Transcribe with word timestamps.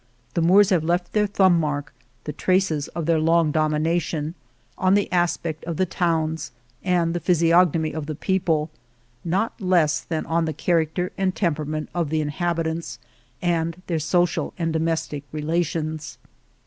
The 0.33 0.41
Moors 0.41 0.71
have 0.71 0.83
left 0.83 1.13
their 1.13 1.27
thumb 1.27 1.59
mark, 1.59 1.93
the 2.23 2.33
traces 2.33 2.87
of 2.87 3.05
their 3.05 3.19
long 3.19 3.51
domination, 3.51 4.33
on 4.75 4.95
the 4.95 5.11
aspect 5.13 5.63
of 5.65 5.77
the 5.77 5.85
towns 5.85 6.51
and 6.83 7.13
the 7.13 7.19
physiog 7.19 7.71
nomy 7.71 7.93
of 7.93 8.07
the 8.07 8.15
people, 8.15 8.71
not 9.23 9.61
less 9.61 9.99
than 10.01 10.25
on 10.25 10.45
the 10.45 10.53
character 10.53 11.11
and 11.19 11.35
temperament 11.35 11.87
of 11.93 12.09
the 12.09 12.25
inhabi 12.25 12.63
tants 12.63 12.97
and 13.43 13.79
their 13.85 13.99
social 13.99 14.55
and 14.57 14.73
domestic 14.73 15.23
relations. 15.31 16.17